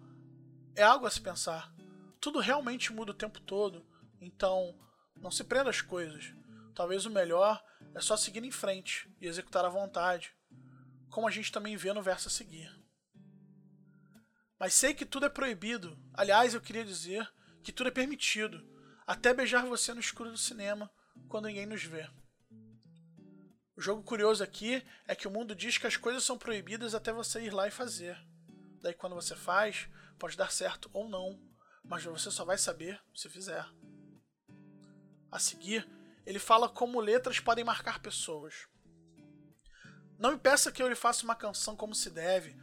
é 0.75 0.83
algo 0.83 1.07
a 1.07 1.11
se 1.11 1.19
pensar. 1.19 1.73
Tudo 2.21 2.39
realmente 2.39 2.93
muda 2.93 3.11
o 3.11 3.15
tempo 3.15 3.39
todo, 3.39 3.83
então 4.21 4.77
não 5.19 5.31
se 5.31 5.43
prenda 5.43 5.71
às 5.71 5.81
coisas. 5.81 6.33
Talvez 6.75 7.05
o 7.05 7.09
melhor 7.09 7.63
é 7.95 8.01
só 8.01 8.15
seguir 8.15 8.43
em 8.43 8.51
frente 8.51 9.11
e 9.19 9.25
executar 9.25 9.65
a 9.65 9.69
vontade, 9.69 10.31
como 11.09 11.27
a 11.27 11.31
gente 11.31 11.51
também 11.51 11.75
vê 11.75 11.91
no 11.91 12.03
verso 12.03 12.27
a 12.27 12.31
seguir. 12.31 12.71
Mas 14.59 14.73
sei 14.73 14.93
que 14.93 15.05
tudo 15.05 15.25
é 15.25 15.29
proibido. 15.29 15.97
Aliás, 16.13 16.53
eu 16.53 16.61
queria 16.61 16.85
dizer 16.85 17.27
que 17.63 17.71
tudo 17.71 17.87
é 17.87 17.91
permitido 17.91 18.63
até 19.09 19.33
beijar 19.33 19.65
você 19.65 19.91
no 19.91 19.99
escuro 19.99 20.29
do 20.29 20.37
cinema 20.37 20.87
quando 21.27 21.47
ninguém 21.47 21.65
nos 21.65 21.83
vê. 21.83 22.07
O 23.75 23.81
jogo 23.81 24.03
curioso 24.03 24.43
aqui 24.43 24.85
é 25.07 25.15
que 25.15 25.27
o 25.27 25.31
mundo 25.31 25.55
diz 25.55 25.79
que 25.79 25.87
as 25.87 25.97
coisas 25.97 26.23
são 26.23 26.37
proibidas 26.37 26.93
até 26.93 27.11
você 27.11 27.41
ir 27.41 27.49
lá 27.51 27.67
e 27.67 27.71
fazer. 27.71 28.15
Daí 28.83 28.93
quando 28.93 29.15
você 29.15 29.35
faz, 29.35 29.89
pode 30.19 30.37
dar 30.37 30.51
certo 30.51 30.91
ou 30.93 31.09
não, 31.09 31.41
mas 31.83 32.03
você 32.03 32.29
só 32.29 32.45
vai 32.45 32.55
saber 32.55 33.01
se 33.15 33.27
fizer. 33.29 33.65
A 35.31 35.39
seguir, 35.39 35.89
ele 36.23 36.37
fala 36.37 36.69
como 36.69 36.99
letras 36.99 37.39
podem 37.39 37.65
marcar 37.65 38.03
pessoas. 38.03 38.67
Não 40.19 40.33
me 40.33 40.37
peça 40.37 40.71
que 40.71 40.83
eu 40.83 40.87
lhe 40.87 40.93
faça 40.93 41.23
uma 41.23 41.35
canção 41.35 41.75
como 41.75 41.95
se 41.95 42.11
deve, 42.11 42.55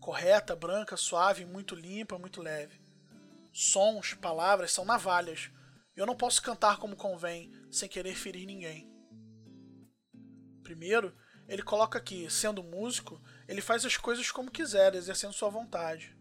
correta, 0.00 0.54
branca, 0.54 0.98
suave, 0.98 1.46
muito 1.46 1.74
limpa, 1.74 2.18
muito 2.18 2.42
leve. 2.42 2.78
Sons, 3.54 4.12
palavras 4.12 4.70
são 4.70 4.84
navalhas 4.84 5.50
eu 6.00 6.06
não 6.06 6.16
posso 6.16 6.42
cantar 6.42 6.78
como 6.78 6.96
convém, 6.96 7.52
sem 7.70 7.88
querer 7.88 8.14
ferir 8.14 8.46
ninguém. 8.46 8.90
Primeiro, 10.62 11.14
ele 11.46 11.62
coloca 11.62 12.00
que, 12.00 12.28
sendo 12.30 12.62
músico, 12.62 13.22
ele 13.46 13.60
faz 13.60 13.84
as 13.84 13.96
coisas 13.96 14.30
como 14.30 14.50
quiser, 14.50 14.94
exercendo 14.94 15.32
sua 15.32 15.50
vontade. 15.50 16.16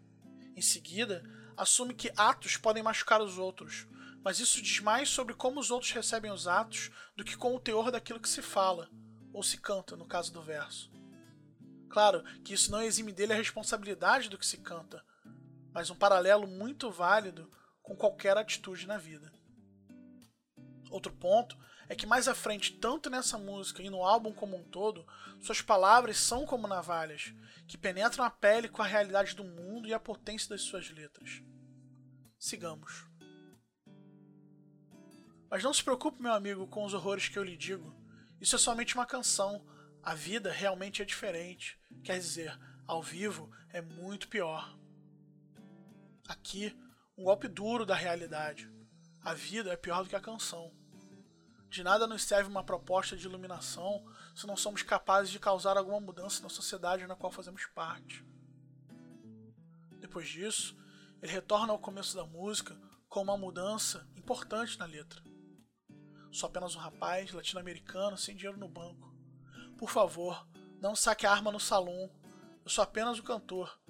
Em 0.55 0.61
seguida, 0.61 1.23
assume 1.55 1.93
que 1.93 2.11
atos 2.15 2.57
podem 2.57 2.83
machucar 2.83 3.21
os 3.21 3.37
outros, 3.37 3.87
mas 4.23 4.39
isso 4.39 4.61
diz 4.61 4.79
mais 4.79 5.09
sobre 5.09 5.33
como 5.33 5.59
os 5.59 5.71
outros 5.71 5.91
recebem 5.91 6.31
os 6.31 6.47
atos 6.47 6.91
do 7.15 7.23
que 7.23 7.35
com 7.35 7.55
o 7.55 7.59
teor 7.59 7.91
daquilo 7.91 8.19
que 8.19 8.29
se 8.29 8.41
fala, 8.41 8.89
ou 9.33 9.41
se 9.41 9.57
canta, 9.57 9.95
no 9.95 10.05
caso 10.05 10.31
do 10.31 10.41
verso. 10.41 10.91
Claro 11.89 12.23
que 12.43 12.53
isso 12.53 12.71
não 12.71 12.81
exime 12.81 13.11
dele 13.11 13.33
a 13.33 13.37
responsabilidade 13.37 14.29
do 14.29 14.37
que 14.37 14.45
se 14.45 14.57
canta, 14.57 15.03
mas 15.71 15.89
um 15.89 15.95
paralelo 15.95 16.47
muito 16.47 16.91
válido 16.91 17.49
com 17.81 17.95
qualquer 17.95 18.37
atitude 18.37 18.87
na 18.87 18.97
vida. 18.97 19.31
Outro 20.93 21.11
ponto 21.11 21.57
é 21.89 21.95
que 21.95 22.05
mais 22.05 22.27
à 22.27 22.35
frente, 22.35 22.73
tanto 22.73 23.09
nessa 23.09 23.35
música 23.35 23.81
e 23.81 23.89
no 23.89 24.03
álbum 24.03 24.31
como 24.31 24.55
um 24.55 24.63
todo, 24.63 25.03
suas 25.41 25.59
palavras 25.59 26.19
são 26.19 26.45
como 26.45 26.67
navalhas, 26.67 27.33
que 27.67 27.79
penetram 27.79 28.23
a 28.23 28.29
pele 28.29 28.69
com 28.69 28.83
a 28.83 28.85
realidade 28.85 29.35
do 29.35 29.43
mundo 29.43 29.87
e 29.87 29.93
a 29.93 29.99
potência 29.99 30.49
das 30.49 30.61
suas 30.61 30.91
letras. 30.91 31.41
Sigamos. 32.37 33.07
Mas 35.49 35.63
não 35.63 35.73
se 35.73 35.83
preocupe, 35.83 36.21
meu 36.21 36.33
amigo, 36.33 36.67
com 36.67 36.85
os 36.85 36.93
horrores 36.93 37.27
que 37.27 37.39
eu 37.39 37.43
lhe 37.43 37.57
digo. 37.57 37.91
Isso 38.39 38.55
é 38.55 38.59
somente 38.59 38.93
uma 38.93 39.07
canção. 39.07 39.65
A 40.03 40.13
vida 40.13 40.51
realmente 40.51 41.01
é 41.01 41.05
diferente. 41.05 41.75
Quer 42.03 42.19
dizer, 42.19 42.55
ao 42.85 43.01
vivo 43.01 43.49
é 43.69 43.81
muito 43.81 44.27
pior. 44.27 44.77
Aqui, 46.27 46.79
um 47.17 47.23
golpe 47.23 47.47
duro 47.47 47.83
da 47.83 47.95
realidade. 47.95 48.71
A 49.23 49.33
vida 49.33 49.73
é 49.73 49.75
pior 49.75 50.03
do 50.03 50.09
que 50.09 50.15
a 50.15 50.21
canção. 50.21 50.71
De 51.73 51.83
nada 51.83 52.05
nos 52.05 52.21
serve 52.21 52.51
uma 52.51 52.63
proposta 52.63 53.17
de 53.17 53.25
iluminação 53.25 54.05
se 54.35 54.45
não 54.45 54.55
somos 54.55 54.83
capazes 54.83 55.31
de 55.31 55.39
causar 55.39 55.75
alguma 55.75 55.99
mudança 55.99 56.43
na 56.43 56.47
sociedade 56.47 57.07
na 57.07 57.15
qual 57.15 57.31
fazemos 57.31 57.65
parte. 57.65 58.23
Depois 59.99 60.29
disso, 60.29 60.77
ele 61.19 61.31
retorna 61.31 61.73
ao 61.73 61.79
começo 61.79 62.15
da 62.15 62.27
música 62.27 62.79
com 63.09 63.23
uma 63.23 63.35
mudança 63.35 64.07
importante 64.15 64.77
na 64.77 64.85
letra. 64.85 65.23
Sou 66.31 66.47
apenas 66.47 66.75
um 66.75 66.79
rapaz 66.79 67.31
latino-americano 67.31 68.19
sem 68.19 68.35
dinheiro 68.35 68.59
no 68.59 68.69
banco. 68.69 69.11
Por 69.75 69.89
favor, 69.89 70.47
não 70.79 70.95
saque 70.95 71.25
a 71.25 71.31
arma 71.31 71.51
no 71.51 71.59
salão. 71.59 72.07
Eu 72.63 72.69
sou 72.69 72.83
apenas 72.83 73.17
o 73.17 73.23
cantor. 73.23 73.81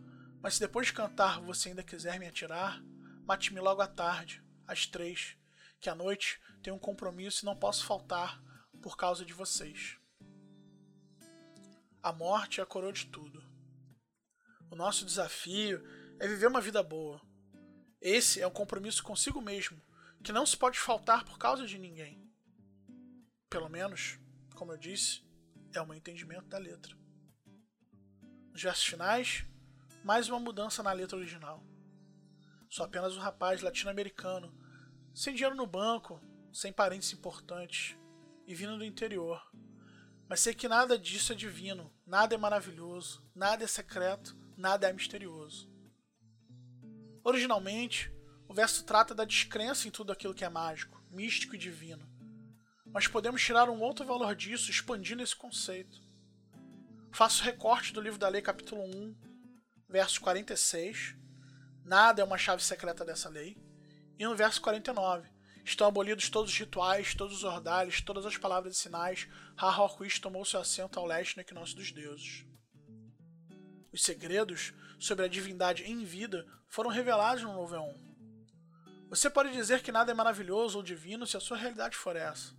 Mas 0.41 0.53
se 0.53 0.61
depois 0.61 0.87
de 0.87 0.93
cantar 0.93 1.41
você 1.41 1.67
ainda 1.67 1.83
quiser 1.83 2.17
me 2.17 2.27
atirar, 2.27 2.81
mate-me 3.25 3.59
logo 3.59 3.81
à 3.81 3.87
tarde, 3.87 4.41
às 4.65 4.87
três, 4.87 5.35
que 5.81 5.89
à 5.89 5.95
noite 5.95 6.39
tenho 6.63 6.77
um 6.77 6.79
compromisso 6.79 7.43
e 7.43 7.46
não 7.46 7.55
posso 7.55 7.86
faltar 7.86 8.41
por 8.82 8.96
causa 8.98 9.25
de 9.25 9.34
vocês. 9.34 9.98
A 12.01 12.12
morte 12.12 12.60
é 12.60 12.63
a 12.63 12.65
coroa 12.65 12.91
de 12.91 13.05
tudo. 13.08 13.43
O 14.72 14.75
nosso 14.75 15.05
desafio 15.05 15.84
é 16.20 16.27
viver 16.27 16.48
uma 16.48 16.62
vida 16.62 16.82
boa. 16.82 17.22
Esse 18.01 18.41
é 18.41 18.48
um 18.48 18.51
compromisso 18.51 19.03
consigo 19.03 19.41
mesmo, 19.41 19.82
que 20.24 20.32
não 20.32 20.46
se 20.46 20.58
pode 20.58 20.79
faltar 20.79 21.24
por 21.25 21.38
causa 21.38 21.67
de 21.67 21.77
ninguém. 21.77 22.29
Pelo 23.50 23.70
menos, 23.70 24.17
como 24.55 24.72
eu 24.72 24.77
disse, 24.77 25.24
é 25.74 25.82
o 25.82 25.86
meu 25.86 25.96
entendimento 25.96 26.48
da 26.48 26.58
letra. 26.58 26.98
Nos 28.51 28.62
versos 28.62 28.86
finais, 28.86 29.46
mais 30.03 30.27
uma 30.29 30.39
mudança 30.39 30.82
na 30.82 30.91
letra 30.91 31.17
original. 31.17 31.63
Sou 32.70 32.86
apenas 32.86 33.15
um 33.15 33.20
rapaz 33.20 33.62
latino-americano, 33.62 34.53
sem 35.13 35.36
dinheiro 35.36 35.55
no 35.55 35.67
banco, 35.67 36.20
sem 36.53 36.72
parentes 36.72 37.12
importantes 37.12 37.98
e 38.45 38.53
vindo 38.53 38.77
do 38.77 38.86
interior. 38.86 39.41
Mas 40.29 40.39
sei 40.39 40.53
que 40.53 40.67
nada 40.67 40.98
disso 40.98 41.33
é 41.33 41.36
divino, 41.36 41.91
nada 42.05 42.36
é 42.36 42.38
maravilhoso, 42.38 43.25
nada 43.36 43.63
é 43.63 43.67
secreto, 43.67 44.38
nada 44.55 44.88
é 44.88 44.93
misterioso. 44.93 45.69
Originalmente, 47.24 48.13
o 48.48 48.53
verso 48.53 48.83
trata 48.83 49.15
da 49.15 49.25
descrença 49.25 49.88
em 49.88 49.91
tudo 49.91 50.12
aquilo 50.12 50.33
que 50.33 50.45
é 50.45 50.50
mágico, 50.50 51.03
místico 51.10 51.55
e 51.55 51.57
divino. 51.57 52.07
Mas 52.86 53.07
podemos 53.07 53.41
tirar 53.41 53.69
um 53.69 53.81
outro 53.81 54.05
valor 54.05 54.36
disso 54.36 54.69
expandindo 54.69 55.24
esse 55.24 55.36
conceito. 55.36 56.00
Faço 57.12 57.43
recorte 57.43 57.93
do 57.93 58.01
livro 58.01 58.19
da 58.19 58.27
lei, 58.27 58.41
capítulo 58.41 58.83
1, 58.83 59.15
verso 59.89 60.22
46. 60.22 61.15
Nada 61.83 62.22
é 62.22 62.25
uma 62.25 62.38
chave 62.38 62.63
secreta 62.63 63.03
dessa 63.03 63.29
lei. 63.29 63.57
E 64.17 64.25
no 64.25 64.36
verso 64.36 64.62
49, 64.62 65.27
Estão 65.63 65.88
abolidos 65.88 66.29
todos 66.29 66.51
os 66.51 66.58
rituais, 66.58 67.15
todos 67.15 67.38
os 67.38 67.43
ordalhos, 67.43 68.01
todas 68.01 68.25
as 68.25 68.38
palavras 68.38 68.75
e 68.75 68.79
sinais. 68.79 69.27
Harhorquist 69.55 70.20
tomou 70.20 70.43
seu 70.43 70.60
assento 70.60 71.00
ao 71.00 71.05
leste 71.05 71.38
no 71.38 71.41
equinócio 71.41 71.75
dos 71.75 71.91
deuses. 71.91 72.46
Os 73.91 74.03
segredos 74.03 74.74
sobre 75.00 75.24
a 75.24 75.27
divindade 75.27 75.84
em 75.84 76.03
vida 76.03 76.46
foram 76.67 76.89
revelados 76.89 77.43
no 77.43 77.53
Novo 77.53 77.75
Eon. 77.75 77.93
Você 79.10 79.29
pode 79.29 79.53
dizer 79.53 79.82
que 79.82 79.91
nada 79.91 80.12
é 80.12 80.13
maravilhoso 80.13 80.77
ou 80.77 80.84
divino 80.84 81.25
se 81.25 81.38
a 81.38 81.39
sua 81.39 81.55
realidade 81.55 81.96
for 81.96 82.15
essa. 82.15 82.53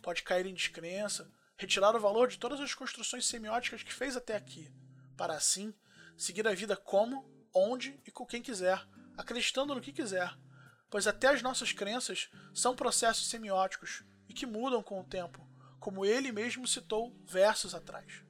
Pode 0.00 0.22
cair 0.22 0.46
em 0.46 0.54
descrença, 0.54 1.30
retirar 1.56 1.94
o 1.94 2.00
valor 2.00 2.28
de 2.28 2.38
todas 2.38 2.60
as 2.60 2.74
construções 2.74 3.26
semióticas 3.26 3.82
que 3.82 3.92
fez 3.92 4.16
até 4.16 4.34
aqui, 4.34 4.72
para 5.16 5.34
assim 5.34 5.74
seguir 6.16 6.46
a 6.46 6.54
vida 6.54 6.76
como, 6.76 7.28
onde 7.52 8.00
e 8.06 8.10
com 8.10 8.24
quem 8.24 8.40
quiser, 8.40 8.86
acreditando 9.18 9.74
no 9.74 9.80
que 9.80 9.92
quiser 9.92 10.32
pois 10.90 11.06
até 11.06 11.28
as 11.28 11.40
nossas 11.40 11.72
crenças 11.72 12.28
são 12.52 12.74
processos 12.74 13.28
semióticos 13.28 14.02
e 14.28 14.34
que 14.34 14.44
mudam 14.44 14.82
com 14.82 15.00
o 15.00 15.04
tempo, 15.04 15.48
como 15.78 16.04
ele 16.04 16.32
mesmo 16.32 16.66
citou 16.66 17.16
versos 17.24 17.74
atrás. 17.74 18.24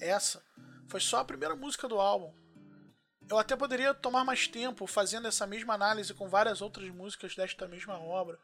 Essa 0.00 0.44
foi 0.88 1.00
só 1.00 1.18
a 1.18 1.24
primeira 1.24 1.54
música 1.54 1.88
do 1.88 2.00
álbum. 2.00 2.34
Eu 3.30 3.38
até 3.38 3.56
poderia 3.56 3.94
tomar 3.94 4.24
mais 4.24 4.46
tempo 4.46 4.86
fazendo 4.86 5.26
essa 5.26 5.46
mesma 5.46 5.74
análise 5.74 6.12
com 6.12 6.28
várias 6.28 6.60
outras 6.60 6.90
músicas 6.90 7.34
desta 7.34 7.66
mesma 7.66 7.98
obra, 7.98 8.38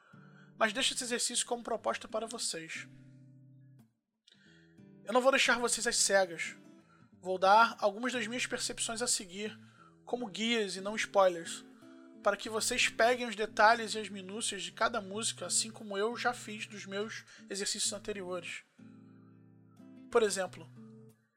mas 0.57 0.73
deixo 0.73 0.95
esse 0.95 1.05
exercício 1.05 1.47
como 1.47 1.63
proposta 1.63 2.09
para 2.09 2.27
vocês. 2.27 2.89
Eu 5.05 5.13
não 5.13 5.21
vou 5.21 5.33
deixar 5.33 5.59
vocês 5.59 5.87
às 5.87 5.97
cegas. 5.97 6.57
Vou 7.21 7.37
dar 7.37 7.77
algumas 7.79 8.13
das 8.13 8.27
minhas 8.27 8.47
percepções 8.47 9.03
a 9.03 9.07
seguir, 9.07 9.59
como 10.05 10.27
guias 10.27 10.77
e 10.77 10.81
não 10.81 10.97
spoilers, 10.97 11.65
para 12.23 12.37
que 12.37 12.51
vocês 12.51 12.89
peguem 12.89 13.27
os 13.27 13.37
detalhes 13.37 13.95
e 13.95 13.99
as 13.99 14.09
minúcias 14.09 14.63
de 14.63 14.73
cada 14.73 15.01
música, 15.01 15.47
assim 15.47 15.71
como 15.71 15.97
eu 15.97 16.17
já 16.17 16.33
fiz 16.33 16.67
dos 16.67 16.85
meus 16.85 17.25
exercícios 17.49 17.93
anteriores. 17.93 18.63
Por 20.11 20.23
exemplo, 20.23 20.69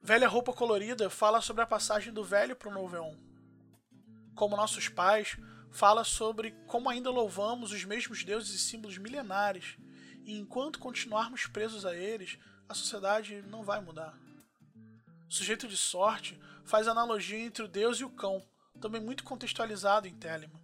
Velha 0.01 0.27
Roupa 0.27 0.51
Colorida 0.51 1.09
fala 1.09 1.41
sobre 1.41 1.61
a 1.63 1.67
passagem 1.67 2.11
do 2.11 2.23
velho 2.23 2.55
para 2.55 2.69
o 2.69 2.73
novo 2.73 2.95
Eon. 2.95 3.15
Como 4.35 4.57
nossos 4.57 4.89
pais, 4.89 5.37
fala 5.71 6.03
sobre 6.03 6.51
como 6.67 6.89
ainda 6.89 7.09
louvamos 7.09 7.71
os 7.71 7.85
mesmos 7.85 8.23
deuses 8.23 8.53
e 8.53 8.59
símbolos 8.59 8.97
milenares, 8.97 9.77
e 10.25 10.37
enquanto 10.37 10.79
continuarmos 10.79 11.45
presos 11.45 11.85
a 11.85 11.95
eles, 11.95 12.37
a 12.67 12.73
sociedade 12.73 13.41
não 13.43 13.63
vai 13.63 13.79
mudar. 13.79 14.17
Sujeito 15.29 15.67
de 15.67 15.77
sorte 15.77 16.39
faz 16.65 16.87
analogia 16.87 17.39
entre 17.39 17.63
o 17.63 17.67
deus 17.67 17.99
e 17.99 18.03
o 18.03 18.09
cão, 18.09 18.45
também 18.81 19.01
muito 19.01 19.23
contextualizado 19.23 20.07
em 20.07 20.15
Telemann 20.15 20.62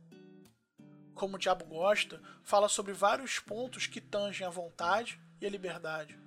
como 1.19 1.35
o 1.35 1.39
diabo 1.39 1.65
gosta, 1.65 2.21
fala 2.43 2.69
sobre 2.69 2.93
vários 2.93 3.39
pontos 3.39 3.85
que 3.85 3.99
tangem 3.99 4.47
a 4.47 4.49
vontade 4.49 5.19
e 5.41 5.45
a 5.45 5.49
liberdade. 5.49 6.17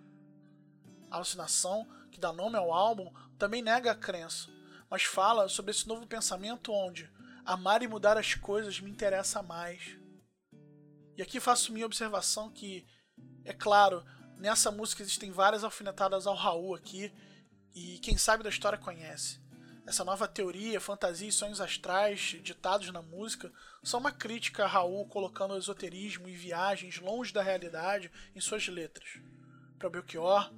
A 1.11 1.17
alucinação, 1.17 1.89
que 2.11 2.21
dá 2.21 2.31
nome 2.31 2.59
ao 2.59 2.71
álbum, 2.71 3.11
também 3.39 3.63
nega 3.63 3.93
a 3.93 3.97
crença, 3.97 4.51
mas 4.91 5.03
fala 5.03 5.49
sobre 5.49 5.71
esse 5.71 5.89
novo 5.89 6.07
pensamento 6.07 6.71
onde 6.71 7.11
amar 7.43 7.83
e 7.83 7.89
mudar 7.89 8.19
as 8.19 8.35
coisas 8.35 8.79
me 8.81 8.91
interessa 8.91 9.43
mais. 9.43 9.99
E 11.17 11.23
aqui 11.23 11.41
faço 11.41 11.73
minha 11.73 11.87
observação 11.87 12.51
que, 12.51 12.87
é 13.47 13.53
claro, 13.55 14.05
nessa 14.37 14.71
música 14.71 15.03
existem 15.03 15.31
várias 15.31 15.65
alfinetadas 15.65 16.27
ao 16.27 16.35
Raul 16.35 16.75
aqui, 16.75 17.11
e 17.75 17.99
quem 18.01 18.19
sabe 18.19 18.45
da 18.45 18.51
história 18.51 18.79
conhece. 18.79 19.42
Essa 19.85 20.05
nova 20.05 20.29
teoria, 20.29 20.81
fantasia 20.81 21.29
e 21.29 21.33
sonhos 21.33 21.61
astrais 21.61 22.37
ditados 22.41 22.91
na 22.93 23.03
música 23.03 23.53
são 23.83 23.99
uma 23.99 24.13
crítica 24.13 24.65
a 24.65 24.69
Raul 24.69 25.09
colocando 25.09 25.57
esoterismo 25.57 26.29
e 26.29 26.37
viagens 26.37 27.01
longe 27.01 27.33
da 27.33 27.43
realidade 27.43 28.11
em 28.35 28.41
suas 28.41 28.67
letras. 28.69 29.19
Para 29.79 29.91
Belchior, 29.91 30.53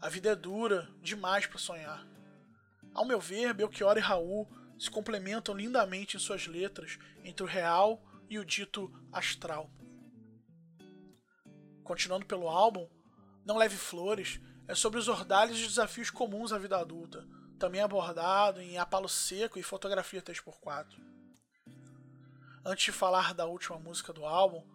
a 0.00 0.08
vida 0.08 0.30
é 0.30 0.34
dura 0.34 0.88
demais 1.02 1.46
para 1.46 1.58
sonhar. 1.58 2.06
Ao 2.94 3.04
meu 3.04 3.20
ver, 3.20 3.52
Belchior 3.52 3.98
e 3.98 4.00
Raul 4.00 4.50
se 4.78 4.90
complementam 4.90 5.54
lindamente 5.54 6.16
em 6.16 6.20
suas 6.20 6.46
letras 6.46 6.98
entre 7.22 7.44
o 7.44 7.46
real 7.46 8.02
e 8.30 8.38
o 8.38 8.44
dito 8.46 8.90
astral. 9.12 9.70
Continuando 11.84 12.24
pelo 12.24 12.48
álbum, 12.48 12.88
Não 13.44 13.58
Leve 13.58 13.76
Flores 13.76 14.40
é 14.66 14.74
sobre 14.74 14.98
os 14.98 15.06
ordalhos 15.06 15.60
e 15.60 15.66
desafios 15.66 16.08
comuns 16.08 16.50
à 16.50 16.58
vida 16.58 16.78
adulta 16.78 17.28
também 17.60 17.82
abordado 17.82 18.62
em 18.62 18.78
Apalo 18.78 19.08
Seco 19.08 19.58
e 19.58 19.62
Fotografia 19.62 20.22
3x4. 20.22 20.86
Antes 22.64 22.86
de 22.86 22.92
falar 22.92 23.34
da 23.34 23.44
última 23.44 23.78
música 23.78 24.14
do 24.14 24.24
álbum, 24.24 24.66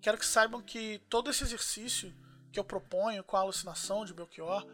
quero 0.00 0.16
que 0.16 0.24
saibam 0.24 0.62
que 0.62 0.98
todo 1.10 1.28
esse 1.28 1.44
exercício 1.44 2.14
que 2.50 2.58
eu 2.58 2.64
proponho 2.64 3.22
com 3.22 3.36
a 3.36 3.40
alucinação 3.40 4.06
de 4.06 4.14
Belchior, 4.14 4.66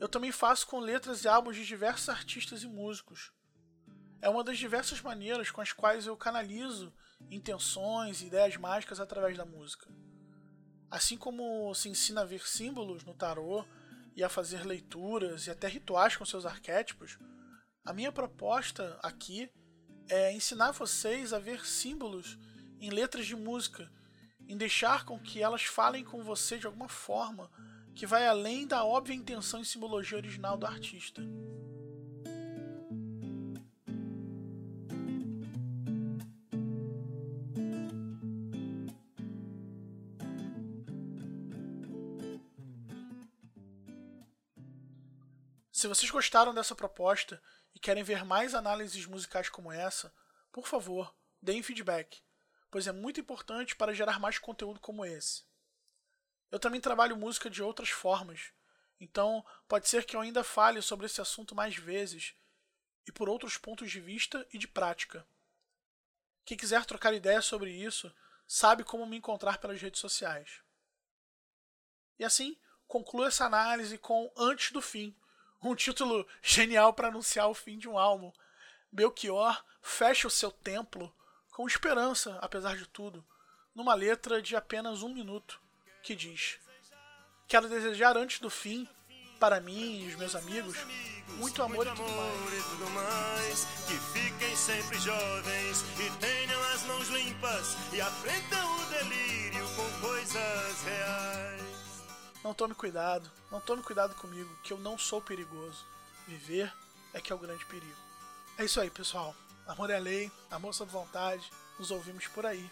eu 0.00 0.08
também 0.08 0.32
faço 0.32 0.66
com 0.66 0.80
letras 0.80 1.22
e 1.22 1.28
álbuns 1.28 1.54
de 1.54 1.66
diversos 1.66 2.08
artistas 2.08 2.62
e 2.62 2.66
músicos. 2.66 3.30
É 4.22 4.28
uma 4.30 4.42
das 4.42 4.56
diversas 4.56 5.02
maneiras 5.02 5.50
com 5.50 5.60
as 5.60 5.70
quais 5.70 6.06
eu 6.06 6.16
canalizo 6.16 6.92
intenções 7.30 8.22
e 8.22 8.26
ideias 8.26 8.56
mágicas 8.56 8.98
através 8.98 9.36
da 9.36 9.44
música. 9.44 9.86
Assim 10.90 11.18
como 11.18 11.74
se 11.74 11.90
ensina 11.90 12.22
a 12.22 12.24
ver 12.24 12.48
símbolos 12.48 13.04
no 13.04 13.14
tarô 13.14 13.66
e 14.14 14.22
a 14.22 14.28
fazer 14.28 14.64
leituras 14.64 15.46
e 15.46 15.50
até 15.50 15.68
rituais 15.68 16.16
com 16.16 16.24
seus 16.24 16.44
arquétipos, 16.44 17.18
a 17.84 17.92
minha 17.92 18.12
proposta 18.12 18.98
aqui 19.02 19.50
é 20.08 20.32
ensinar 20.32 20.72
vocês 20.72 21.32
a 21.32 21.38
ver 21.38 21.66
símbolos 21.66 22.38
em 22.80 22.90
letras 22.90 23.26
de 23.26 23.34
música, 23.34 23.90
em 24.48 24.56
deixar 24.56 25.04
com 25.04 25.18
que 25.18 25.42
elas 25.42 25.64
falem 25.64 26.04
com 26.04 26.22
você 26.22 26.58
de 26.58 26.66
alguma 26.66 26.88
forma 26.88 27.50
que 27.94 28.06
vai 28.06 28.26
além 28.26 28.66
da 28.66 28.84
óbvia 28.84 29.14
intenção 29.14 29.60
e 29.60 29.64
simbologia 29.66 30.18
original 30.18 30.56
do 30.56 30.66
artista. 30.66 31.22
Se 45.82 45.88
vocês 45.88 46.08
gostaram 46.12 46.54
dessa 46.54 46.76
proposta 46.76 47.42
e 47.74 47.80
querem 47.80 48.04
ver 48.04 48.24
mais 48.24 48.54
análises 48.54 49.04
musicais 49.04 49.48
como 49.48 49.72
essa, 49.72 50.14
por 50.52 50.68
favor, 50.68 51.12
deem 51.42 51.60
feedback, 51.60 52.22
pois 52.70 52.86
é 52.86 52.92
muito 52.92 53.18
importante 53.18 53.74
para 53.74 53.92
gerar 53.92 54.20
mais 54.20 54.38
conteúdo 54.38 54.78
como 54.78 55.04
esse. 55.04 55.42
Eu 56.52 56.60
também 56.60 56.80
trabalho 56.80 57.16
música 57.16 57.50
de 57.50 57.64
outras 57.64 57.88
formas, 57.88 58.52
então 59.00 59.44
pode 59.66 59.88
ser 59.88 60.04
que 60.04 60.14
eu 60.14 60.20
ainda 60.20 60.44
fale 60.44 60.80
sobre 60.80 61.06
esse 61.06 61.20
assunto 61.20 61.52
mais 61.52 61.74
vezes 61.74 62.32
e 63.04 63.10
por 63.10 63.28
outros 63.28 63.56
pontos 63.56 63.90
de 63.90 63.98
vista 63.98 64.46
e 64.52 64.58
de 64.58 64.68
prática. 64.68 65.26
Quem 66.44 66.56
quiser 66.56 66.84
trocar 66.84 67.12
ideias 67.12 67.44
sobre 67.44 67.72
isso, 67.72 68.14
sabe 68.46 68.84
como 68.84 69.04
me 69.04 69.16
encontrar 69.16 69.58
pelas 69.58 69.82
redes 69.82 70.00
sociais. 70.00 70.60
E 72.20 72.24
assim, 72.24 72.56
concluo 72.86 73.26
essa 73.26 73.46
análise 73.46 73.98
com 73.98 74.32
Antes 74.36 74.70
do 74.70 74.80
Fim, 74.80 75.12
um 75.62 75.74
título 75.74 76.26
genial 76.42 76.92
para 76.92 77.08
anunciar 77.08 77.48
o 77.48 77.54
fim 77.54 77.78
de 77.78 77.88
um 77.88 77.98
álbum. 77.98 78.32
Belchior 78.90 79.62
fecha 79.80 80.26
o 80.26 80.30
seu 80.30 80.50
templo 80.50 81.12
com 81.50 81.66
esperança, 81.66 82.38
apesar 82.40 82.76
de 82.76 82.86
tudo, 82.86 83.24
numa 83.74 83.94
letra 83.94 84.40
de 84.42 84.56
apenas 84.56 85.02
um 85.02 85.08
minuto, 85.08 85.60
que 86.02 86.14
diz: 86.14 86.58
Quero 87.46 87.68
desejar 87.68 88.16
antes 88.16 88.40
do 88.40 88.50
fim, 88.50 88.88
para 89.38 89.60
mim 89.60 90.02
e 90.02 90.08
os 90.08 90.16
meus 90.16 90.34
amigos, 90.34 90.76
muito 91.38 91.62
amor, 91.62 91.86
muito 91.86 92.02
amor 92.02 92.52
e 92.52 92.62
tudo 92.62 92.90
mais. 92.90 93.66
Que 93.86 94.18
fiquem 94.18 94.56
sempre 94.56 94.98
jovens 94.98 95.84
e 95.98 96.10
tenham 96.18 96.62
as 96.74 96.82
mãos 96.84 97.08
limpas 97.08 97.76
e 97.92 98.00
aprendam 98.00 98.76
o 98.76 98.84
delírio 98.86 99.66
com 99.76 100.00
coisas 100.00 100.82
reais. 100.84 101.71
Não 102.42 102.52
tome 102.52 102.74
cuidado, 102.74 103.30
não 103.50 103.60
tome 103.60 103.82
cuidado 103.82 104.14
comigo, 104.16 104.50
que 104.64 104.72
eu 104.72 104.78
não 104.78 104.98
sou 104.98 105.20
perigoso. 105.20 105.84
Viver 106.26 106.72
é 107.14 107.20
que 107.20 107.32
é 107.32 107.34
o 107.34 107.38
grande 107.38 107.64
perigo. 107.66 107.96
É 108.58 108.64
isso 108.64 108.80
aí, 108.80 108.90
pessoal. 108.90 109.34
Amor 109.66 109.90
é 109.90 109.98
lei, 109.98 110.30
amor 110.50 110.74
sob 110.74 110.90
vontade. 110.90 111.50
Nos 111.78 111.90
ouvimos 111.90 112.26
por 112.28 112.44
aí. 112.44 112.68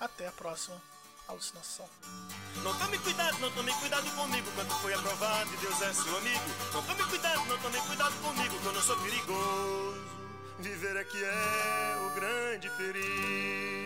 Até 0.00 0.26
a 0.26 0.32
próxima 0.32 0.80
alucinação. 1.28 1.88
Não 2.62 2.76
tome 2.78 2.98
cuidado, 2.98 3.38
não 3.38 3.50
tome 3.52 3.72
cuidado 3.74 4.10
comigo 4.16 4.50
quando 4.54 4.70
foi 4.80 4.94
aprovado 4.94 5.50
Deus 5.58 5.82
é 5.82 5.92
seu 5.92 6.16
amigo. 6.18 6.44
Não 6.72 6.82
tome 6.82 7.04
cuidado, 7.04 7.44
não 7.46 7.58
tome 7.58 7.80
cuidado 7.86 8.22
comigo 8.22 8.58
que 8.58 8.66
eu 8.66 8.72
não 8.72 8.82
sou 8.82 8.96
perigoso. 8.98 10.04
Viver 10.58 10.96
aqui 10.96 11.24
é 11.24 11.96
o 12.06 12.10
grande 12.14 12.70
perigo. 12.70 13.83